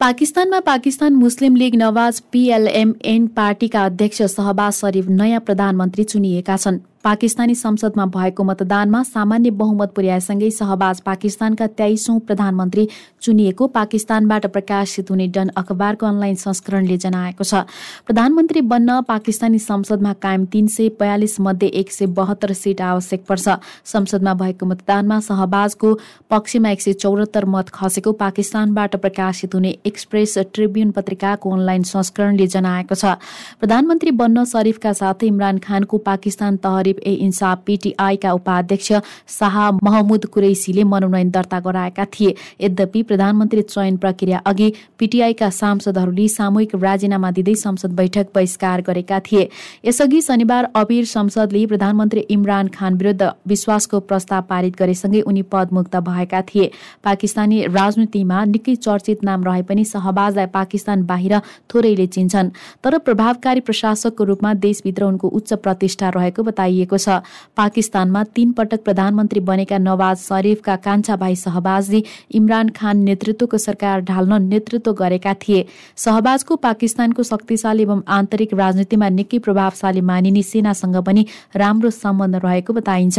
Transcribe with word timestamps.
पाकिस्तानमा 0.00 0.58
पाकिस्तान 0.60 1.14
मुस्लिम 1.14 1.56
लीग 1.56 1.74
नवाज 1.74 2.20
पीएलएमएन 2.32 3.26
पार्टीका 3.28 3.84
अध्यक्ष 3.84 4.22
सहबाज 4.24 4.72
शरीफ 4.72 5.08
नयाँ 5.08 5.40
प्रधानमन्त्री 5.40 6.04
चुनिएका 6.04 6.56
छन्। 6.56 6.78
पाकिस्तानी 7.04 7.54
संसदमा 7.54 8.04
भएको 8.06 8.44
मतदानमा 8.44 9.02
सामान्य 9.02 9.50
बहुमत 9.50 9.92
पुर्याएसँगै 9.96 10.50
सहबाज 10.50 11.00
पाकिस्तानका 11.00 11.66
तेइसौं 11.72 12.18
प्रधानमन्त्री 12.20 12.86
चुनिएको 13.22 13.66
पाकिस्तानबाट 13.68 14.46
प्रकाशित 14.46 15.10
हुने 15.10 15.26
डन 15.28 15.48
अखबारको 15.56 16.06
अनलाइन 16.06 16.34
संस्करणले 16.36 16.96
जनाएको 16.98 17.44
छ। 17.44 17.64
प्रधानमन्त्री 18.06 18.60
बन्न 18.62 19.00
पाकिस्तानी 19.08 19.58
संसदमा 19.58 20.12
कायम 20.20 20.44
तीन 20.52 20.66
सय 20.68 20.88
बयालिस 21.00 21.40
मध्ये 21.40 21.68
एक 21.80 21.92
सय 21.92 22.06
बहत्तर 22.12 22.52
सिट 22.54 22.80
आवश्यक 22.82 23.24
पर्छ। 23.28 23.48
संसदमा 23.86 24.34
भएको 24.34 24.66
मतदानमा 24.66 25.20
सहबाजको 25.22 25.94
पक्षमा 26.30 26.70
एक 26.70 26.80
सय 26.80 26.92
चौरात्तर 27.00 27.44
मत 27.46 27.68
खसेको 27.74 28.12
पाकिस्तानबाट 28.20 28.96
प्रकाशित 28.98 29.54
हुने 29.54 29.72
एक्सप्रेस 29.86 30.38
ट्रिब्युन 30.52 30.90
पत्रिकाको 30.92 31.50
अनलाइन 31.50 31.82
संस्करणले 31.94 32.46
जनाएको 32.48 32.94
छ। 32.94 33.16
प्रधानमन्त्री 33.56 34.10
बन्न 34.20 34.44
शरीफका 34.52 34.92
साथै 34.92 35.26
इमरान 35.26 35.64
खानको 35.64 35.98
पाकिस्तान 36.04 36.56
तहरी 36.60 36.88
तहरिब 36.90 37.00
ए 37.06 37.12
इन्साफ 37.16 37.62
पीटीआईका 37.66 38.32
उपाध्यक्ष 38.32 38.92
शाह 39.30 39.70
महमुद 39.72 40.26
कुरैसीले 40.26 40.84
मनोनयन 40.84 41.30
दर्ता 41.30 41.60
गराएका 41.60 42.04
थिए। 42.10 42.34
यद्यपि 42.60 43.02
प्रधानमन्त्री 43.02 43.62
चयन 43.64 43.96
प्रक्रिया 43.96 44.38
अघि 44.46 44.72
पीटीआईका 44.98 45.50
सांसदहरूले 45.50 46.28
सामूहिक 46.28 46.74
राजीनामा 46.76 47.30
दिँदै 47.30 47.54
संसद 47.56 47.92
बैठक 47.92 48.26
बहिष्कार 48.34 48.80
गरेका 48.82 49.20
थिए। 49.22 49.48
यसअघि 49.84 50.20
शनिबार 50.20 50.70
अबिर 50.74 51.04
संसदले 51.06 51.66
प्रधानमन्त्री 51.66 52.20
इमरान 52.30 52.68
खान 52.68 52.94
विरुद्ध 52.96 53.30
विश्वासको 53.46 54.00
प्रस्ताव 54.02 54.42
पारित 54.50 54.76
गरेसँगै 54.78 55.20
उनी 55.22 55.42
पदमुक्त 55.44 55.96
भएका 56.00 56.40
थिए। 56.44 56.70
पाकिस्तानी 57.04 57.62
राजनीतिमा 57.68 58.44
निकै 58.46 58.74
चर्चित 58.76 59.24
नाम 59.24 59.44
रहे 59.44 59.62
पनि 59.62 59.84
सहबाजलाई 59.84 60.46
पाकिस्तान 60.50 61.02
बाहिर 61.06 61.38
थोरैले 61.70 62.06
चिन्छन्। 62.08 62.50
तर 62.84 62.98
प्रभावकारी 63.00 63.60
प्रशासकको 63.60 64.24
रूपमा 64.24 64.54
देशभित्र 64.56 65.04
उनको 65.04 65.28
उच्च 65.30 65.52
प्रतिष्ठा 65.60 66.08
रहेको 66.10 66.42
बताइयो 66.42 66.79
गरिएको 66.80 66.96
छ। 66.96 67.20
पाकिस्तानमा 67.56 68.22
तीन 68.34 68.52
पटक 68.52 68.84
प्रधानमन्त्री 68.84 69.40
बनेका 69.42 69.78
नवाज 69.78 70.16
शरीफका 70.18 70.76
कान्छा 70.78 71.16
भाइ 71.16 71.36
सहबाजले 71.36 72.02
इमरान 72.32 72.68
खान 72.70 72.96
नेतृत्वको 73.04 73.58
सरकार 73.58 74.00
ढाल्न 74.02 74.42
नेतृत्व 74.44 74.92
गरेका 74.94 75.34
थिए। 75.36 75.64
सहबाजको 75.96 76.56
पाकिस्तानको 76.56 77.22
शक्तिशाली 77.22 77.82
एवं 77.82 78.02
आन्तरिक 78.08 78.54
राजनीतिमा 78.54 79.08
निकै 79.10 79.38
प्रभावशाली 79.40 80.00
मानिने 80.00 80.42
सेनासँग 80.42 80.96
पनि 81.04 81.26
राम्रो 81.56 81.90
सम्बन्ध 81.92 82.36
रहेको 82.44 82.72
बताइन्छ। 82.72 83.18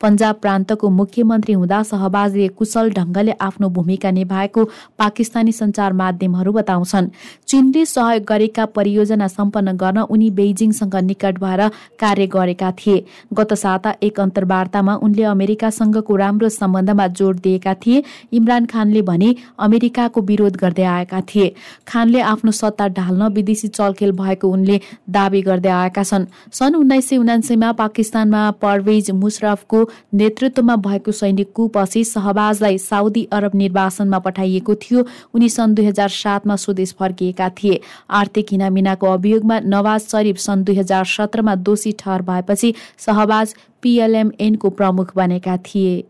पन्जाब 0.00 0.34
प्रान्तको 0.42 0.88
मुख्यमन्त्री 0.90 1.52
हुँदा 1.52 1.82
सहबाजले 1.84 2.48
कुशल 2.56 2.90
ढंगले 2.92 3.32
आफ्नो 3.40 3.68
भूमिका 3.70 4.10
निभाएको 4.12 4.64
पाकिस्तानी 4.98 5.52
सञ्चार 5.52 5.92
माध्यमहरू 5.92 6.52
बताउँछन्। 6.52 7.10
चीनले 7.48 7.84
सहयोग 7.86 8.24
गरेका 8.24 8.66
परियोजना 8.72 9.28
सम्पन्न 9.28 9.76
गर्न 9.76 9.98
उनी 10.08 10.30
बेइजिङसँग 10.30 10.96
निकट 11.02 11.38
भएर 11.38 11.68
कार्य 12.00 12.26
गरेका 12.26 12.70
थिए। 12.74 13.01
गत 13.34 13.52
साता 13.54 13.94
एक 14.02 14.20
अन्तर्वार्तामा 14.20 14.94
उनले 14.96 15.22
अमेरिकासँगको 15.22 16.16
राम्रो 16.16 16.48
सम्बन्धमा 16.48 17.06
जोड 17.08 17.40
दिएका 17.40 17.74
थिए। 17.74 18.02
इमरान 18.32 18.66
खानले 18.66 19.02
भने 19.02 19.34
अमेरिकाको 19.58 20.20
विरोध 20.20 20.56
गर्दै 20.56 20.82
आएका 20.84 21.20
थिए। 21.20 21.54
खानले 21.88 22.20
आफ्नो 22.22 22.50
सत्ता 22.52 22.88
ढाल्न 22.88 23.28
विदेशी 23.32 23.68
चलखेल 23.68 24.12
भएको 24.12 24.48
उनले 24.48 24.80
दावी 25.10 25.42
गर्दै 25.42 25.70
आएका 25.70 26.02
छन्। 26.02 26.26
सन् 26.52 26.74
उन्नाइस 26.74 27.08
सय 27.08 27.16
उनासीमा 27.16 27.72
पाकिस्तानमा 27.72 28.50
परवेज 28.62 29.10
मुशरफको 29.12 29.88
नेतृत्वमा 30.14 30.76
भएको 30.76 31.12
सैनिक 31.12 31.52
कुपछि 31.52 32.04
सहबाजलाई 32.04 32.78
साउदी 32.78 33.28
अरब 33.32 33.54
निर्वासनमा 33.54 34.18
पठाइएको 34.18 34.74
थियो। 34.74 35.04
उनी 35.34 35.48
सन् 35.48 35.74
दुई 35.74 35.86
हजार 35.86 36.08
सातमा 36.08 36.56
स्वदेश 36.56 36.94
फर्किएका 36.98 37.48
थिए। 37.48 37.80
आर्थिक 38.10 38.46
हिनामिनाको 38.50 39.06
अभियोगमा 39.06 39.58
नवाज 39.66 40.00
शरीफ 40.02 40.36
सन् 40.36 40.64
दुई 40.64 40.76
हजार 40.76 41.04
सत्रमा 41.04 41.54
दोषी 41.54 41.92
ठहर 41.98 42.22
भएपछि 42.22 42.74
सहबाज 42.98 43.54
पिएलएमएनको 43.82 44.70
प्रमुख 44.70 45.16
बनेका 45.16 45.56
थिए। 45.56 46.04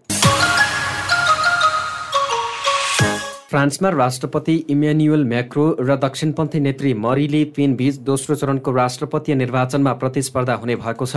फ्रान्समा 3.52 3.88
राष्ट्रपति 3.90 4.52
इमेन्युएल 4.70 5.24
म्याक्रो 5.28 5.64
र 5.80 5.96
दक्षिणपन्थी 6.02 6.60
नेत्री 6.60 6.92
मरिले 6.96 7.42
पेन 7.56 7.74
बीच 7.76 7.96
दोस्रो 8.00 8.34
चरणको 8.34 8.72
राष्ट्रपतीय 8.72 9.34
निर्वाचनमा 9.34 9.92
प्रतिस्पर्धा 9.92 10.54
हुने 10.54 10.76
भएको 10.76 11.06
छ। 11.06 11.16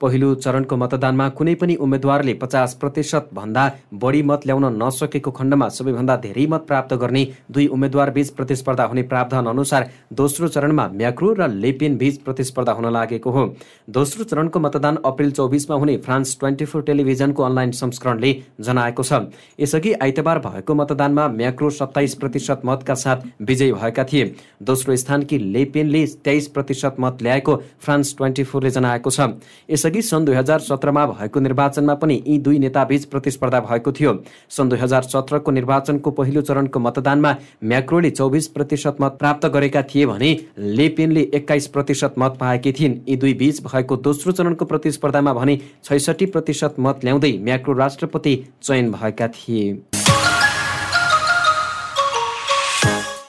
पहिलो 0.00 0.34
चरणको 0.36 0.76
मतदानमा 0.76 1.28
कुनै 1.38 1.54
पनि 1.54 1.74
उम्मेद्वारले 1.76 2.34
पचास 2.42 2.74
प्रतिशत 2.80 3.28
भन्दा 3.34 3.70
बढी 4.02 4.22
मत 4.22 4.46
ल्याउन 4.46 4.64
नसकेको 4.82 5.30
खण्डमा 5.30 5.68
सबैभन्दा 5.68 6.16
धेरै 6.26 6.46
मत 6.46 6.64
प्राप्त 6.66 6.94
गर्ने 6.96 7.22
दुई 7.50 7.66
उम्मेद्वार 7.68 8.10
बीच 8.18 8.30
प्रतिस्पर्धा 8.34 8.84
हुने 8.84 9.02
प्रावधान 9.04 9.46
अनुसार 9.46 9.88
दोस्रो 10.12 10.48
चरणमा 10.48 10.88
म्याक्रो 10.96 11.32
र 11.38 11.48
लेपेन 11.54 11.96
बीच 11.98 12.18
प्रतिस्पर्धा 12.26 12.72
हुन 12.72 12.90
लागेको 12.92 13.30
हो। 13.30 13.46
दोस्रो 13.90 14.24
चरणको 14.24 14.60
मतदान 14.60 14.98
अप्रेल 15.04 15.30
चौबिसमा 15.38 15.76
हुने 15.76 15.96
फ्रान्स 16.02 16.36
ट्वेन्टी 16.40 16.64
फोर 16.64 16.82
टेलिभिजनको 16.82 17.42
अनलाइन 17.44 17.70
संस्करणले 17.78 18.34
जनाएको 18.60 19.02
छ। 19.02 19.22
यसअघि 19.60 19.92
आइतबार 20.02 20.38
भएको 20.50 20.74
मतदानमा 20.74 21.28
म्याक्रो 21.38 21.74
सत्ताइस 21.76 22.14
प्रतिशत 22.14 22.62
मतका 22.64 22.94
साथ 22.96 23.26
विजयी 23.42 23.72
भएका 23.72 24.04
थिए। 24.04 24.24
दोस्रो 24.62 24.96
स्थानकी 24.96 25.38
लेपेनले 25.38 26.04
तेइस 26.24 26.46
प्रतिशत 26.48 26.96
मत 27.00 27.22
ल्याएको 27.22 27.56
फ्रान्स 27.80 28.14
ट्वेन्टी 28.16 28.44
फोरले 28.44 28.70
जनाएको 28.70 29.10
छ। 29.10 29.20
यसअघि 29.70 30.02
सन् 30.02 30.24
दुई 30.26 30.34
हजार 30.34 30.60
सत्रमा 30.60 31.06
भएको 31.06 31.40
निर्वाचनमा 31.40 31.94
पनि 31.94 32.22
यी 32.26 32.38
दुई 32.38 32.58
नेताबीच 32.58 33.04
प्रतिस्पर्धा 33.06 33.60
भएको 33.60 33.92
थियो। 33.92 34.12
सन् 34.50 34.68
दुई 34.68 34.78
हजार 34.78 35.02
सत्रको 35.04 35.50
निर्वाचनको 35.52 36.10
पहिलो 36.12 36.42
चरणको 36.42 36.80
मतदानमा 36.80 37.34
म्याक्रोले 37.64 38.10
चौबिस 38.10 38.46
प्रतिशत 38.48 38.96
मत 39.00 39.16
प्राप्त 39.18 39.46
गरेका 39.48 39.82
थिए 39.84 40.06
भने 40.06 40.30
लेपेनले 40.58 41.28
एक्काइस 41.34 41.66
प्रतिशत 41.68 42.14
मत 42.18 42.36
पाएकी 42.40 42.72
थिइन्। 42.72 42.98
यी 43.08 43.16
दुई 43.16 43.34
बीच 43.34 43.62
भएको 43.64 43.96
दोस्रो 43.98 44.32
चरणको 44.32 44.64
प्रतिस्पर्धामा 44.64 45.32
भने 45.34 45.58
छैसठी 45.84 46.26
प्रतिशत 46.26 46.76
मत 46.78 47.04
ल्याउँदै 47.04 47.32
म्याक्रो 47.40 47.74
राष्ट्रपति 47.74 48.36
चयन 48.62 48.90
भएका 48.92 49.28
थिए। 49.28 49.72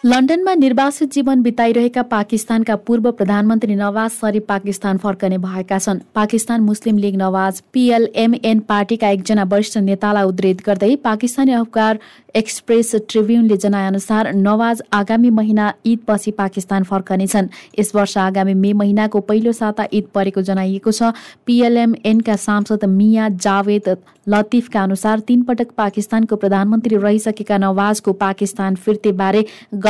लन्डनमा 0.05 0.53
निर्वासित 0.53 1.13
जीवन 1.13 1.41
बिताइरहेका 1.41 2.01
पाकिस्तानका 2.03 2.75
पूर्व 2.85 3.09
प्रधानमन्त्री 3.11 3.75
नवाज 3.75 4.09
शरीफ 4.11 4.43
पाकिस्तान 4.47 4.97
फर्कने 4.97 5.37
भएका 5.37 5.77
छन्। 5.79 5.99
पाकिस्तान 6.15 6.61
मुस्लिम 6.61 6.97
लीग 6.97 7.15
नवाज 7.15 7.61
पीएलएमएन 7.73 8.59
पार्टीका 8.69 9.09
एकजना 9.09 9.43
वरिष्ठ 9.43 9.77
नेतालाई 9.79 10.23
उद्धित 10.23 10.61
गर्दै 10.65 10.95
पाकिस्तानी 11.03 11.51
अफगार 11.53 11.99
एक्सप्रेस 12.35 12.95
ट्रिब्युनले 13.09 13.57
जनाएअनुसार 13.57 14.31
नवाज 14.35 14.81
आगामी 14.93 15.29
महिना 15.29 15.73
ईदपछि 15.85 16.31
पाकिस्तान 16.37 16.83
फर्कनेछन् 16.83 17.47
यस 17.79 17.91
वर्ष 17.95 18.17
आगामी 18.19 18.53
मे 18.53 18.73
महिनाको 18.73 19.19
पहिलो 19.21 19.51
साता 19.51 19.87
ईद 19.93 20.07
परेको 20.13 20.41
जनाइएको 20.43 20.91
छ। 20.91 21.11
पीएलएमएनका 21.45 22.35
सांसद 22.37 22.85
मिया 22.85 23.29
जावेद 23.39 23.97
लतिफका 24.29 24.81
अनुसार 24.83 25.19
तीन 25.19 25.41
पटक 25.43 25.71
पाकिस्तानको 25.77 26.35
प्रधानमन्त्री 26.35 26.97
रहिसकेका 26.97 27.57
नवाजको 27.57 28.13
पाकिस्तान 28.13 28.75
फिर्तेबारे 28.77 29.45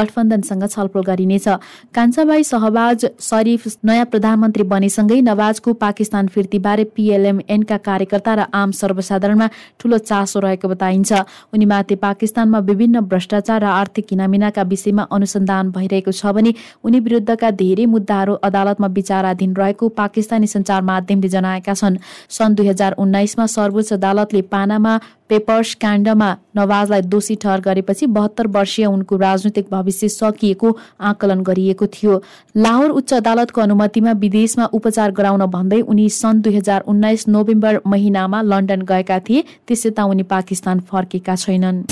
गठबन्धनसँग 0.08 0.64
छलफल 0.68 1.02
गरिनेछ। 1.04 1.48
कान्छाबाई 1.92 2.44
सहबाज 2.46 3.06
शरीफ 3.20 3.68
नयाँ 3.86 4.06
प्रधानमन्त्री 4.08 4.64
बनेसँगै 4.64 5.20
नवाजको 5.22 5.74
पाकिस्तान 5.76 6.28
फिर्तीबारे 6.28 6.84
पीएलएमएनका 6.96 7.78
कार्यकर्ता 7.84 8.34
र 8.34 8.46
आम 8.54 8.72
सर्वसाधारणमा 8.72 9.48
ठूलो 9.80 9.98
चासो 10.00 10.40
रहेको 10.40 10.68
बताइन्छ। 10.68 11.12
उनीमाथि 11.54 11.96
पाकिस्तानमा 11.98 12.60
विभिन्न 12.70 13.00
भ्रष्टाचार 13.04 13.62
र 13.62 13.66
आर्थिक 13.68 14.06
हिनामिनाका 14.12 14.64
विषयमा 14.64 15.04
अनुसन्धान 15.12 15.72
भइरहेको 15.72 16.12
छ 16.12 16.32
भने 16.32 16.54
उनी 16.84 17.00
विरुद्धका 17.00 17.52
धेरै 17.52 17.86
मुद्दाहरू 17.86 18.34
अदालतमा 18.48 18.88
विचाराधीन 18.88 19.54
रहेको 19.56 19.90
पाकिस्तानी 19.92 20.48
सञ्चार 20.48 20.82
माध्यमले 20.82 21.28
जनाएका 21.28 21.74
छन्। 21.74 21.98
सन् 22.30 22.56
दुई 22.56 22.68
हजार 22.68 22.92
उन्नाइसमा 22.98 23.46
सर्वोच्च 23.48 23.94
अदालतले 23.94 24.42
पानामा 24.54 24.94
पेपर्स 25.30 25.74
काण्डमा 25.76 26.30
नवाजलाई 26.56 27.02
दोषी 27.04 27.36
ठहर 27.36 27.60
गरेपछि 27.62 28.06
बहत्तर 28.10 28.48
वर्षीय 28.48 28.86
उनको 28.88 29.18
राजनैतिक 29.18 29.66
भविष्य 29.72 30.10
सकिएको 30.10 30.76
आकलन 31.02 31.42
गरिएको 31.44 31.88
थियो। 31.88 32.22
लाहोर 32.58 32.90
उच्च 32.92 33.14
अदालतको 33.14 33.62
अनुमतिमा 33.62 34.12
विदेशमा 34.24 34.66
उपचार 34.74 35.12
गराउन 35.12 35.46
भन्दै 35.52 35.82
उनी 35.84 36.10
सन् 36.12 36.42
दुई 36.42 36.56
हजार 36.56 36.84
उन्नाइस 36.88 37.28
नोभेम्बर 37.28 37.82
महिनामा 37.88 38.42
लन्डन 38.44 38.82
गएका 38.90 39.20
थिए 39.30 39.44
त्यसै 39.68 39.92
उनी 40.04 40.24
पाकिस्तान 40.32 40.80
फर्केका 40.88 41.36
छैनन्। 41.38 41.84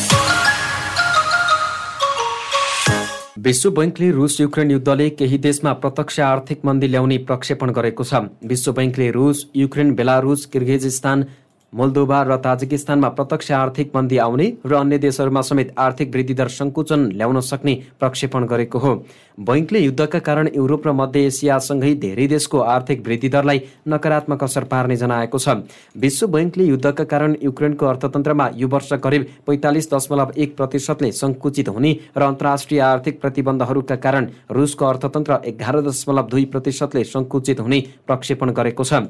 विश्व 3.45 3.69
बैङ्कले 3.71 4.09
रुस 4.11 4.39
युक्रेन 4.41 4.71
युद्धले 4.71 5.09
केही 5.11 5.37
देशमा 5.37 5.71
प्रत्यक्ष 5.81 6.19
आर्थिक 6.19 6.61
मन्दी 6.65 6.87
ल्याउने 6.87 7.17
प्रक्षेपण 7.27 7.71
गरेको 7.71 8.03
छ। 8.03 8.21
विश्व 8.43 8.71
बैङ्कले 8.73 9.09
रुस 9.11 9.45
युक्रेन 9.55 9.93
बेलारुस 9.95 10.45
किर्गिजिस्तान 10.53 11.25
मोल्दोभा 11.75 12.21
र 12.23 12.35
ताजिकिस्तानमा 12.39 13.07
प्रत्यक्ष 13.11 13.51
आर्थिक 13.51 13.91
मन्दी 13.95 14.17
आउने 14.17 14.45
र 14.65 14.73
अन्य 14.75 14.97
देशहरूमा 14.97 15.41
समेत 15.41 15.73
आर्थिक 15.77 16.13
वृद्धि 16.15 16.33
दर 16.33 16.47
सङ्कुचन 16.49 17.01
ल्याउन 17.11 17.39
सक्ने 17.41 17.73
प्रक्षेपण 17.99 18.45
गरेको 18.47 18.79
हो। 18.79 18.93
बैङ्कले 19.39 19.79
युद्धका 19.79 20.19
कारण 20.19 20.49
युरोप 20.55 20.87
र 20.87 20.91
मध्य 20.93 21.25
एसियासँगै 21.27 21.93
धेरै 21.99 22.27
देशको 22.27 22.59
आर्थिक 22.75 23.03
वृद्धि 23.07 23.29
दरलाई 23.29 23.59
नकारात्मक 23.87 24.43
असर 24.43 24.63
पार्ने 24.71 24.95
जनाएको 24.95 25.37
छ। 25.37 25.67
विश्व 25.99 26.27
बैङ्कले 26.31 26.63
युद्धका 26.65 27.03
कारण 27.03 27.35
युक्रेनको 27.43 27.85
अर्थतन्त्रमा 27.85 28.49
यो 28.55 28.67
वर्ष 28.67 28.93
करिब 29.03 29.25
पैँतालिस 29.45 29.91
दशमलव 29.93 30.31
एक 30.37 30.55
प्रतिशतले 30.57 31.11
सङ्कुचित 31.13 31.69
हुने 31.69 31.91
र 32.15 32.21
अन्तर्राष्ट्रिय 32.23 32.79
आर्थिक 32.81 33.21
प्रतिबन्धहरूका 33.21 33.95
कारण 33.99 34.29
रुसको 34.49 34.85
अर्थतन्त्र 34.85 35.41
एघार 35.45 35.81
दशमलव 35.81 36.27
दुई 36.31 36.45
प्रतिशतले 36.55 37.03
सङ्कुचित 37.05 37.59
हुने 37.59 37.79
प्रक्षेपण 38.07 38.51
गरेको 38.53 38.83
छ। 38.83 39.03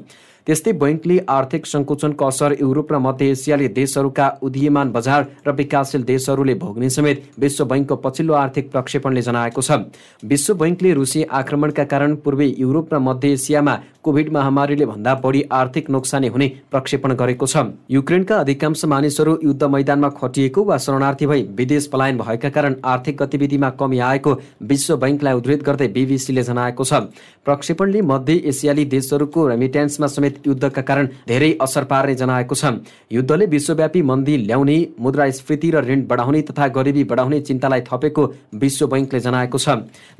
त्यस्तै 0.46 0.72
बैङ्कले 0.80 1.14
आर्थिक 1.28 1.64
सङ्कुचनको 1.66 2.26
असर 2.26 2.52
युरोप 2.60 2.92
र 2.92 2.98
मध्य 2.98 3.30
एसियाली 3.30 3.68
देशहरूका 3.78 4.26
उदीयमान 4.42 4.92
बजार 4.92 5.24
र 5.46 5.54
विकासशील 5.60 6.02
देशहरूले 6.10 6.54
भोग्ने 6.60 6.90
समेत 6.90 7.24
विश्व 7.38 7.64
बैङ्कको 7.72 7.96
पछिल्लो 8.04 8.34
आर्थिक 8.34 8.70
प्रक्षेपणले 8.70 9.22
जनाएको 9.28 9.62
छ। 9.62 9.78
विश्व 10.24 10.54
बैङ्कले 10.54 10.92
रुसी 10.94 11.22
आक्रमणका 11.40 11.84
कारण 11.92 12.14
पूर्वी 12.22 12.48
युरोप 12.58 12.94
र 12.94 12.98
मध्य 13.08 13.32
एसियामा 13.32 13.74
कोभिड 14.06 14.32
महामारीले 14.32 14.86
भन्दा 14.86 15.14
बढी 15.16 15.42
आर्थिक 15.52 15.90
नोक्सानी 15.90 16.28
हुने 16.28 16.46
प्रक्षेपण 16.70 17.14
गरेको 17.14 17.46
छ। 17.46 17.64
युक्रेनका 17.90 18.36
अधिकांश 18.36 18.84
मानिसहरू 18.86 19.36
युद्ध 19.44 19.64
मैदानमा 19.66 20.08
खटिएको 20.14 20.64
वा 20.64 20.76
शरणार्थी 20.78 21.26
भई 21.26 21.42
विदेश 21.56 21.86
पलायन 21.92 22.18
भएका 22.18 22.48
कारण 22.50 22.74
आर्थिक 22.86 23.16
गतिविधिमा 23.22 23.70
कमी 23.80 23.98
आएको 24.08 24.34
विश्व 24.64 24.96
बैङ्कलाई 24.96 25.34
उद्धृत 25.34 25.62
गर्दै 25.66 25.88
बिबिसीले 25.90 26.42
जनाएको 26.42 26.84
छ। 26.84 27.02
प्रक्षेपणले 27.46 28.02
मध्य 28.04 28.34
एसियाली 28.46 28.84
देशहरूको 28.86 29.46
रेमिटेन्समा 29.48 30.06
समेत 30.06 30.46
युद्धका 30.46 30.82
कारण 30.82 31.06
धेरै 31.26 31.50
असर 31.60 31.84
पार्ने 31.90 32.14
जनाएको 32.14 32.54
छ। 32.54 32.72
युद्धले 33.10 33.46
विश्वव्यापी 33.48 34.02
मन्दी 34.02 34.36
ल्याउने 34.46 34.78
मुद्रास्फीति 35.00 35.70
र 35.70 35.84
ऋण 35.86 36.06
बढाउने 36.06 36.42
तथा 36.46 36.66
गरिबी 36.76 37.04
बढाउने 37.10 37.40
चिन्तालाई 37.42 37.80
थपेको 37.90 38.26
विश्व 38.62 38.86
बैङ्कले 38.86 39.20
जनाएको 39.20 39.58
छ। 39.58 39.68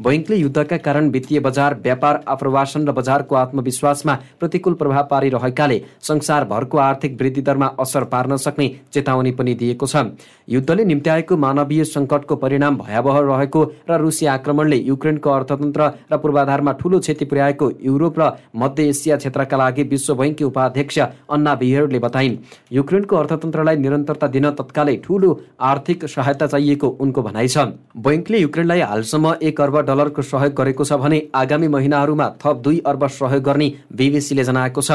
बैङ्कले 0.00 0.36
युद्धका 0.36 0.76
कारण 0.82 1.10
वित्तीय 1.10 1.40
बजार 1.40 1.80
व्यापार 1.82 2.22
आप्रवासन 2.28 2.88
र 2.88 2.92
बजारको 2.92 3.34
आत्मविश्वासमा 3.76 4.14
प्रतिकूल 4.40 4.74
प्रभाव 4.74 5.06
पारिरहेकाले 5.10 5.80
संसारभरको 6.02 6.78
आर्थिक 6.78 7.20
वृद्धि 7.20 7.42
दरमा 7.42 7.66
असर 7.80 8.04
पार्न 8.06 8.36
सक्ने 8.36 8.68
चेतावनी 8.92 9.30
पनि 9.32 9.54
दिएको 9.54 9.86
छ। 9.86 10.04
युद्धले 10.48 10.84
निम्त्याएको 10.84 11.36
मानवीय 11.36 11.84
सङ्कटको 11.86 12.36
परिणाम 12.36 12.76
भयावह 12.78 13.18
रहेको 13.20 13.62
र 13.90 13.98
रुसी 14.00 14.26
आक्रमणले 14.26 14.76
युक्रेनको 14.78 15.30
अर्थतन्त्र 15.30 15.90
र 16.12 16.16
पूर्वाधारमा 16.16 16.72
ठूलो 16.80 16.98
क्षति 16.98 17.24
पुर्याएको 17.24 17.70
युरोप 17.82 18.18
र 18.18 18.30
मध्य 18.56 18.88
एसिया 18.88 19.16
क्षेत्रका 19.16 19.56
लागि 19.56 19.82
विश्व 19.84 20.06
विश्व 20.06 20.14
बैङ्ककी 20.14 20.44
उपाध्यक्ष 20.44 20.98
अन्ना 21.30 21.54
बिहेरले 21.56 21.98
बताइन् 21.98 22.36
युक्रेनको 22.72 23.16
अर्थतन्त्रलाई 23.16 23.76
निरन्तरता 23.76 24.26
दिन 24.28 24.50
तत्कालै 24.52 24.96
ठूलो 25.04 25.30
आर्थिक 25.60 26.04
सहायता 26.06 26.46
चाहिएको 26.46 26.88
उनको 27.00 27.22
भनाइ 27.22 27.48
छ। 27.48 27.58
बैङ्कले 27.98 28.38
युक्रेनलाई 28.38 28.80
हालसम्म 28.82 29.34
एक 29.42 29.60
अर्ब 29.60 29.76
डलरको 29.86 30.22
सहयोग 30.22 30.54
गरेको 30.54 30.84
छ 30.84 30.92
भने 31.02 31.18
आगामी 31.34 31.68
महिनाहरूमा 31.68 32.26
थप 32.38 32.56
दुई 32.64 32.78
अर्ब 32.86 33.06
सहयोग 33.08 33.42
गर्ने 33.42 33.65
बिबिसीले 33.92 34.44
जनाएको 34.44 34.80
छ। 34.80 34.90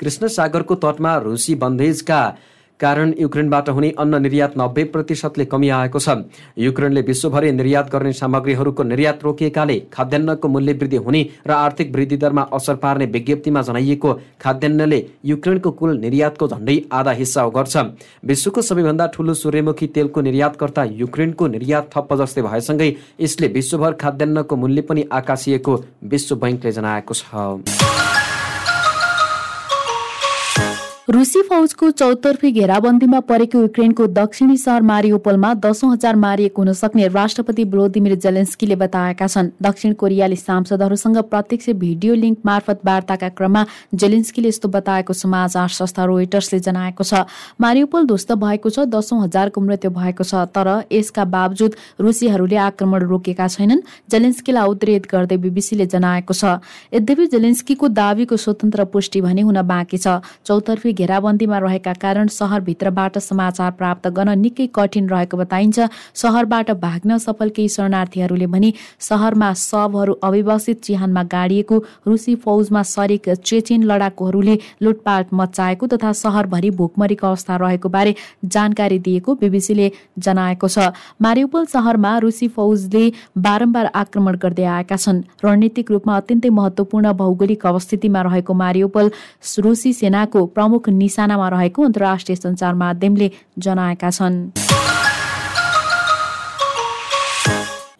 कृष्ण 0.00 0.28
सागरको 0.32 0.74
तटमा 0.76 1.16
रुसी 1.24 1.54
बन्देजका 1.56 2.20
कारण 2.80 3.12
युक्रेनबाट 3.18 3.68
हुने 3.68 3.88
अन्न 3.98 4.20
निर्यात 4.22 4.54
नब्बे 4.58 4.82
प्रतिशतले 4.92 5.44
कमी 5.44 5.68
आएको 5.72 5.98
छ। 5.98 6.28
युक्रेनले 6.58 7.00
विश्वभरि 7.02 7.52
निर्यात 7.52 7.88
गर्ने 7.92 8.12
सामग्रीहरूको 8.12 8.82
निर्यात 8.84 9.24
रोकिएकाले 9.24 9.76
खाद्यान्नको 9.92 10.48
मूल्य 10.48 10.72
वृद्धि 10.74 10.96
हुने 10.98 11.22
र 11.46 11.50
आर्थिक 11.52 11.94
वृद्धि 11.94 12.16
दरमा 12.16 12.42
असर 12.52 12.74
पार्ने 12.76 13.06
विज्ञप्तिमा 13.14 13.62
जनाइएको 13.62 14.12
खाद्यान्नले 14.42 14.98
युक्रेनको 15.24 15.70
कुल 15.72 15.96
निर्यातको 15.98 16.48
झण्डै 16.48 16.76
आधा 16.92 17.12
हिस्सा 17.16 17.46
गर्छ 17.56 17.76
विश्वको 18.24 18.62
सबैभन्दा 18.62 19.06
ठूलो 19.14 19.34
सूर्यमुखी 19.34 19.86
तेलको 19.96 20.20
निर्यातकर्ता 20.28 20.84
युक्रेनको 21.00 21.46
निर्यात 21.56 21.90
थप्प 21.96 22.14
जस्तै 22.20 22.42
भएसँगै 22.42 22.90
यसले 23.20 23.48
विश्वभर 23.56 23.92
खाद्यान्नको 24.04 24.56
मूल्य 24.56 24.82
पनि 24.82 25.08
आकाशिएको 25.12 25.82
विश्व 26.12 26.36
बैङ्कले 26.36 26.72
जनाएको 26.72 27.14
छ। 27.14 28.05
रुसी 31.08 31.40
फौजको 31.48 31.90
चौतर्फी 31.90 32.50
घेराबन्दीमा 32.52 33.18
परेको 33.26 33.60
युक्रेनको 33.60 34.06
दक्षिणी 34.12 34.56
सहर 34.58 34.82
मारियोपोलमा 34.82 35.52
दसौं 35.56 35.90
हजार 35.92 36.16
मारिएको 36.16 36.62
हुन 36.62 36.72
सक्ने 36.72 37.06
राष्ट्रपति 37.08 37.64
भ्लोदिमिर 37.64 38.14
जेलेन्स्कीले 38.16 38.76
बताएका 38.76 39.26
छन्। 39.26 39.50
दक्षिण 39.62 39.92
कोरियाली 39.94 40.36
सांसदहरूसँग 40.36 41.18
प्रत्यक्ष 41.30 41.70
भिडियो 41.78 42.14
लिङ्क 42.16 42.38
मार्फत 42.46 42.80
वार्ताका 42.86 43.28
क्रममा 43.38 43.64
जेलेन्स्कीले 43.94 44.48
यस्तो 44.48 44.68
बताएको 44.68 45.12
समाचार 45.12 45.68
संस्था 45.76 46.04
रोइटर्सले 46.04 46.58
जनाएको 46.60 47.04
छ। 47.04 47.22
मारियोपोल 47.60 48.06
ध्वस्त 48.06 48.32
भएको 48.34 48.70
छ 48.70 48.88
दसौं 48.90 49.22
हजारको 49.22 49.60
मृत्यु 49.60 49.90
भएको 49.92 50.24
छ 50.24 50.42
तर 50.50 50.72
यसका 50.90 51.24
बावजुद 51.36 52.02
रुसीहरूले 52.02 52.56
आक्रमण 52.66 53.06
रोकेका 53.06 53.46
छैनन् 53.46 53.84
जेलेन्स्कीलाई 54.10 54.74
उद्रेत 54.74 55.06
गर्दै 55.06 55.38
बिबिसीले 55.38 55.86
जनाएको 55.86 56.34
छ। 56.34 56.58
यद्यपि 56.98 57.26
जेलेन्स्कीको 57.30 57.94
दावीको 57.94 58.42
स्वतन्त्र 58.42 58.90
पुष्टि 58.90 59.20
भने 59.22 59.46
हुन 59.46 59.62
बाँकी 59.62 59.98
छ। 59.98 60.18
चौतर्फी 60.42 60.94
घेराबन्दीमा 60.96 61.58
रहेका 61.58 61.92
कारण 62.00 62.26
सहरभित्रबाट 62.30 63.18
समाचार 63.20 63.70
प्राप्त 63.72 64.08
गर्न 64.10 64.38
निकै 64.38 64.66
कठिन 64.74 65.08
रहेको 65.08 65.36
बताइन्छ। 65.36 65.88
सहरबाट 66.14 66.70
भाग्न 66.80 67.16
सफल 67.18 67.48
केही 67.56 67.68
शरणार्थीहरूले 67.68 68.46
भने 68.46 68.72
सहरमा 69.00 69.52
शवहरू 69.58 70.14
अविवासित 70.22 70.82
चिहानमा 70.84 71.22
गाडिएको 71.32 71.76
रुसी 72.06 72.34
फौजमा 72.44 72.82
सरेक 72.84 73.28
चेचेन 73.42 73.82
लडाकुहरूले 73.84 74.56
लुटपाट 74.82 75.34
मचाएको 75.34 75.86
तथा 75.88 76.12
सहरभरि 76.14 76.70
भोकमरीको 76.78 77.26
अवस्था 77.26 77.56
रहेको 77.56 77.88
बारे 77.88 78.14
जानकारी 78.46 78.98
दिएको 79.00 79.34
बिबिसीले 79.36 79.90
जनाएको 80.18 80.68
छ। 80.68 80.90
मारिउपल 81.22 81.64
सहरमा 81.66 82.16
रुसी 82.18 82.48
फौजले 82.50 83.04
बारम्बार 83.38 83.86
आक्रमण 83.94 84.36
गर्दै 84.38 84.64
आएका 84.66 84.96
छन्। 84.96 85.22
रणनीतिक 85.44 85.90
रूपमा 85.90 86.16
अत्यन्तै 86.16 86.50
महत्वपूर्ण 86.50 87.12
भौगोलिक 87.14 87.66
अवस्थितिमा 87.66 88.22
रहेको 88.22 88.54
मारियोपल 88.56 89.10
रुसी 89.58 89.92
सेनाको 89.94 90.44
प्रमुख 90.56 90.85
निशानामा 90.88 91.48
रहेको 91.48 91.84
अन्तर्राष्ट्रिय 91.84 92.36
सञ्चार 92.36 92.74
माध्यमले 92.74 93.30
जनाएका 93.58 94.10
छन्। 94.10 94.36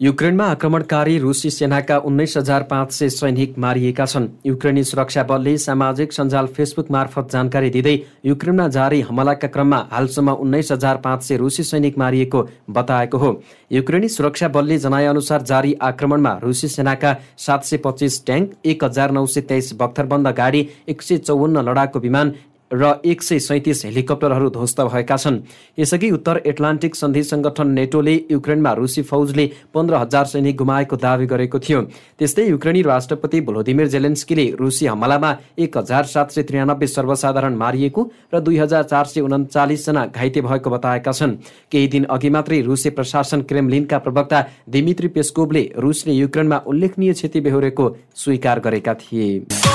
युक्रेनमा 0.01 0.45
आक्रमणकारी 0.45 1.17
रुसी 1.19 1.49
सेनाका 1.49 1.97
उन्नाइस 2.05 2.35
हजार 2.37 2.63
पाँच 2.63 2.91
सय 2.91 3.09
सैनिक 3.09 3.57
मारिएका 3.59 4.05
छन्। 4.05 4.27
युक्रेनी 4.45 4.83
सुरक्षा 4.83 5.23
बलले 5.23 5.57
सामाजिक 5.57 6.11
सञ्जाल 6.13 6.47
फेसबुक 6.47 6.91
मार्फत 6.91 7.31
जानकारी 7.33 7.69
दिँदै 7.69 7.95
युक्रेनमा 8.25 8.67
जारी 8.67 8.99
हमलाका 9.01 9.47
क्रममा 9.47 9.79
हालसम्म 9.91 10.31
उन्नाइस 10.35 10.71
हजार 10.71 10.97
पाँच 11.05 11.23
सय 11.23 11.37
रुसी 11.37 11.63
सैनिक 11.63 11.97
मारिएको 11.97 12.47
बताएको 12.69 13.17
हो। 13.17 13.31
युक्रेनी 13.71 14.09
सुरक्षा 14.09 14.47
बलले 14.47 14.77
जनाएअनुसार 14.77 15.41
जारी 15.41 15.73
आक्रमणमा 15.81 16.33
रुसी 16.43 16.67
सेनाका 16.67 17.15
सात 17.37 17.63
सय 17.63 17.77
पच्चिस 17.85 18.25
ट्याङ्क 18.25 18.51
एक 18.65 18.83
हजार 18.83 19.11
नौ 19.11 19.25
सय 19.25 19.41
तेइस 19.49 19.73
बख्तरबन्द 19.79 20.27
गाडी 20.37 20.61
एक 20.89 21.01
सय 21.01 21.17
चौवन्न 21.19 21.67
लडाकु 21.69 21.99
विमान 21.99 22.33
र 22.71 22.93
एक 23.05 23.21
सय 23.23 23.39
सैतिस 23.39 23.83
हेलिकप्टरहरू 23.85 24.49
ध्वस्त 24.49 24.81
भएका 24.83 25.17
छन्। 25.17 25.39
यसअघि 25.79 26.09
उत्तर 26.11 26.41
एटलान्टिक 26.45 26.95
सन्धि 26.95 27.23
संगठन 27.23 27.67
नेटोले 27.69 28.13
युक्रेनमा 28.31 28.73
रुसी 28.73 29.01
फौजले 29.03 29.45
पन्ध्र 29.73 29.95
हजार 29.95 30.25
सैनिक 30.25 30.55
गुमाएको 30.57 30.95
दावी 30.97 31.25
गरेको 31.25 31.59
थियो। 31.59 31.81
त्यस्तै 32.19 32.47
युक्रेनी 32.47 32.81
राष्ट्रपति 32.81 33.41
भ्लोदिमिर 33.41 33.87
जेलेन्स्कीले 33.87 34.45
रुसी 34.59 34.85
हमलामा 34.85 35.35
एक 35.59 35.77
हजार 35.77 36.03
सात 36.05 36.31
सय 36.31 36.43
त्रियानब्बे 36.43 36.87
सर्वसाधारण 36.87 37.55
मारिएको 37.55 38.09
र 38.33 38.39
दुई 38.39 38.57
हजार 38.57 38.83
चार 38.83 39.05
सय 39.05 39.21
उन्चालिसजना 39.21 40.05
घाइते 40.07 40.41
भएको 40.41 40.69
बताएका 40.69 41.11
छन्। 41.11 41.35
केही 41.71 41.87
दिन 41.87 42.03
अघि 42.05 42.29
मात्रै 42.29 42.61
रुसी 42.61 42.89
प्रशासन 42.89 43.41
क्रेमलिनका 43.43 43.97
प्रवक्ता 43.99 44.45
दिमित्री 44.69 45.07
पेस्कोभले 45.07 45.63
रुसले 45.77 46.13
युक्रेनमा 46.13 46.61
उल्लेखनीय 46.67 47.13
क्षति 47.13 47.39
बेहोरेको 47.41 47.95
स्वीकार 48.15 48.59
गरेका 48.59 48.93
थिए। 48.95 49.66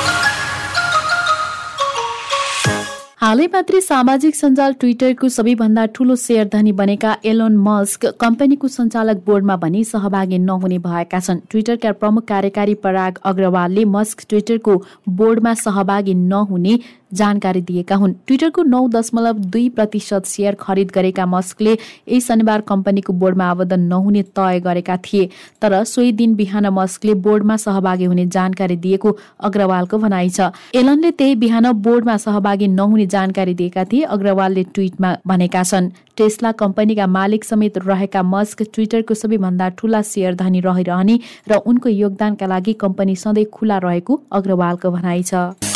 हालै 3.23 3.45
मात्रै 3.51 3.81
सामाजिक 3.87 4.37
सञ्जाल 4.37 4.73
ट्विटरको 4.83 5.29
सबैभन्दा 5.33 5.83
ठूलो 5.97 6.15
सेयर 6.23 6.47
धनी 6.55 6.71
बनेका 6.79 7.11
एलोन 7.33 7.59
मस्क 7.67 8.07
कम्पनीको 8.23 8.71
सञ्चालक 8.77 9.21
बोर्डमा 9.27 9.57
पनि 9.65 9.83
सहभागी 9.91 10.39
नहुने 10.47 10.79
भएका 10.87 11.21
छन्। 11.27 11.43
ट्विटरका 11.51 11.93
प्रमुख 12.01 12.25
कार्यकारी 12.31 12.75
पराग 12.87 13.21
अग्रवालले 13.31 13.85
मस्क 13.93 14.25
ट्विटरको 14.29 14.75
बोर्डमा 15.21 15.53
सहभागी 15.61 16.15
नहुने 16.25 16.75
जानकारी 17.13 17.61
दिएका 17.63 17.97
हुन्। 17.97 18.13
ट्विटरको 18.27 18.63
नौ 18.65 18.87
दशमलव 18.89 19.39
दुई 19.49 19.69
प्रतिशत 19.71 20.25
सेयर 20.27 20.55
खरिद 20.61 20.91
गरेका 20.91 21.27
मस्कले 21.27 21.73
यही 21.73 22.21
शनिबार 22.21 22.61
कम्पनीको 22.69 23.13
बोर्डमा 23.13 23.45
आवेदन 23.51 23.81
नहुने 23.83 24.23
तय 24.33 24.61
गरेका 24.61 24.97
थिए। 25.05 25.29
तर 25.63 25.83
सोही 25.85 26.13
दिन 26.13 26.35
बिहान 26.35 26.67
मस्कले 26.73 27.15
बोर्डमा 27.23 27.57
सहभागी 27.59 28.05
हुने 28.05 28.27
जानकारी 28.29 28.77
दिएको 28.79 29.17
अग्रवालको 29.41 29.99
भनाइ 29.99 30.29
छ। 30.31 30.51
एलनले 30.75 31.11
त्यही 31.13 31.35
बिहान 31.37 31.73
बोर्डमा 31.83 32.17
सहभागी 32.19 32.69
नहुने 32.71 33.07
जानकारी 33.09 33.55
दिएका 33.55 33.85
थिए 33.85 34.03
अग्रवालले 34.11 34.63
ट्विटमा 34.65 35.17
भनेका 35.27 35.63
छन्। 35.65 35.91
टेस्ला 36.17 36.53
कम्पनीका 36.53 37.07
मालिक 37.09 37.45
समेत 37.45 37.79
रहेका 37.79 38.23
मस्क 38.23 38.63
ट्विटरको 38.75 39.15
सबैभन्दा 39.15 39.69
ठूला 39.79 40.03
सेयर 40.05 40.35
धनी 40.37 40.61
रहिरहने 40.61 41.19
र 41.49 41.61
उनको 41.67 41.89
योगदानका 41.89 42.47
लागि 42.47 42.73
कम्पनी 42.81 43.17
सधैँ 43.17 43.45
खुला 43.53 43.79
रहेको 43.81 44.21
अग्रवालको 44.33 44.91
भनाइ 44.91 45.23
छ। 45.23 45.72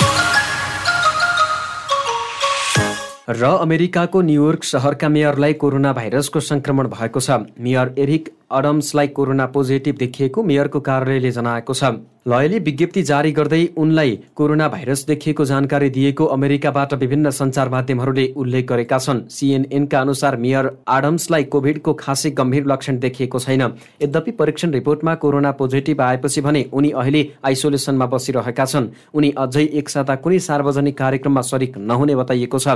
र 3.28 3.44
अमेरिकाको 3.44 4.20
न्युयोर्क 4.22 4.64
सहरका 4.64 5.08
मेयरलाई 5.08 5.52
कोरोना 5.52 5.92
भाइरसको 5.92 6.40
संक्रमण 6.40 6.88
भएको 6.88 7.20
छ। 7.20 7.30
मेयर 7.60 7.94
एरिक 7.98 8.28
अडम्सलाई 8.50 9.06
कोरोना 9.08 9.46
पोजिटिभ 9.46 9.96
देखिएको 9.98 10.42
मेयरको 10.42 10.80
कार्यालयले 10.80 11.30
जनाएको 11.30 11.74
छ। 11.74 11.84
लयले 12.26 12.58
विज्ञप्ति 12.58 13.02
जारी 13.02 13.30
गर्दै 13.32 13.58
उनलाई 13.78 14.18
कोरोना 14.34 14.66
भाइरस 14.68 15.04
देखिएको 15.06 15.44
जानकारी 15.44 15.88
दिएको 15.90 16.24
अमेरिकाबाट 16.26 16.94
विभिन्न 16.94 17.30
सञ्चार 17.30 17.68
माध्यमहरूले 17.68 18.26
उल्लेख 18.36 18.66
गरेका 18.66 18.98
छन्। 18.98 19.20
सिएनएनका 19.30 20.00
अनुसार 20.00 20.36
मेयर 20.36 20.70
आडम्सलाई 20.88 21.44
कोभिडको 21.44 21.92
खासै 21.94 22.30
गम्भीर 22.30 22.66
लक्षण 22.66 22.98
देखिएको 22.98 23.38
छैन। 23.38 23.62
यद्यपि 24.02 24.30
परीक्षण 24.32 24.70
रिपोर्टमा 24.72 25.14
कोरोना 25.14 25.50
पोजिटिभ 25.52 26.00
आएपछि 26.00 26.40
भने 26.40 26.64
उनी 26.72 26.90
अहिले 26.92 27.22
आइसोलेसनमा 27.44 28.06
बसिरहेका 28.06 28.64
छन्। 28.64 28.90
उनी 29.14 29.30
अझै 29.38 29.64
एक 29.72 29.88
साता 29.88 30.14
कुनै 30.18 30.38
सार्वजनिक 30.40 30.98
कार्यक्रममा 30.98 31.40
सरिक 31.42 31.78
नहुने 31.78 32.14
बताइएको 32.16 32.58
छ। 32.58 32.68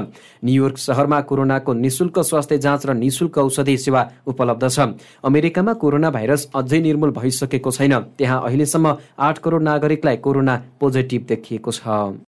न्युयोर्क 0.45 0.79
सहरमा 0.79 1.21
कोरोनाको 1.27 1.73
निशुल्क 1.75 2.19
स्वास्थ्य 2.21 2.59
जाँच 2.59 2.87
र 2.87 2.95
निशुल्क 2.95 3.39
औषधि 3.39 3.77
सेवा 3.79 4.07
उपलब्ध 4.27 4.69
छ। 4.69 4.95
अमेरिकामा 5.61 5.73
कोरोना 5.77 6.11
भाइरस 6.11 6.51
अझै 6.55 6.81
निर्मूल 6.81 7.11
भइसकेको 7.13 7.71
छैन। 7.71 7.95
त्यहाँ 8.19 8.41
अहिलेसम्म 8.47 8.97
आठ 9.21 9.39
करोड 9.39 9.63
नागरिकलाई 9.63 10.17
कोरोना 10.17 10.55
पोजिटिभ 10.81 11.23
देखिएको 11.29 11.71
छ। 11.71 12.17